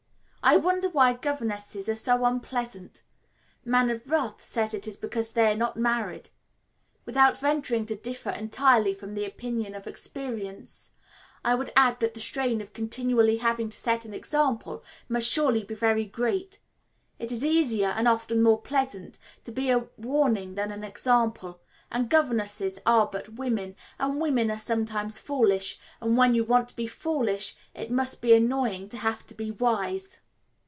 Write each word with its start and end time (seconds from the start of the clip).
I 0.43 0.57
wonder 0.57 0.89
why 0.89 1.13
governesses 1.13 1.87
are 1.87 1.93
so 1.93 2.25
unpleasant. 2.25 3.03
The 3.63 3.69
Man 3.69 3.91
of 3.91 4.09
Wrath 4.09 4.43
says 4.43 4.73
it 4.73 4.87
is 4.87 4.97
because 4.97 5.31
they 5.31 5.51
are 5.51 5.55
not 5.55 5.77
married. 5.77 6.31
Without 7.05 7.37
venturing 7.37 7.85
to 7.85 7.95
differ 7.95 8.31
entirely 8.31 8.95
from 8.95 9.13
the 9.13 9.23
opinion 9.23 9.75
of 9.75 9.85
experience, 9.85 10.91
I 11.45 11.53
would 11.53 11.69
add 11.75 11.99
that 11.99 12.15
the 12.15 12.19
strain 12.19 12.59
of 12.59 12.73
continually 12.73 13.37
having 13.37 13.69
to 13.69 13.77
set 13.77 14.03
an 14.03 14.15
example 14.15 14.83
must 15.07 15.29
surely 15.29 15.63
be 15.63 15.75
very 15.75 16.05
great. 16.05 16.59
It 17.19 17.31
is 17.31 17.43
much 17.43 17.51
easier, 17.51 17.89
and 17.89 18.07
often 18.07 18.41
more 18.41 18.59
pleasant, 18.59 19.19
to 19.43 19.51
be 19.51 19.69
a 19.69 19.85
warning 19.95 20.55
than 20.55 20.71
an 20.71 20.83
example, 20.83 21.61
and 21.91 22.09
governesses 22.09 22.79
are 22.83 23.05
but 23.05 23.35
women, 23.35 23.75
and 23.99 24.19
women 24.19 24.49
are 24.49 24.57
sometimes 24.57 25.19
foolish, 25.19 25.79
and 26.01 26.17
when 26.17 26.33
you 26.33 26.43
want 26.43 26.67
to 26.69 26.75
be 26.75 26.87
foolish 26.87 27.55
it 27.75 27.91
must 27.91 28.23
be 28.23 28.33
annoying 28.33 28.89
to 28.89 28.97
have 28.97 29.25
to 29.27 29.35
be 29.35 29.51
wise. 29.51 30.17